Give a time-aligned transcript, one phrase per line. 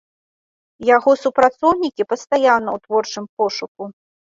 [0.95, 3.83] Яго супрацоўнікі пастаянна ў творчым пошуку.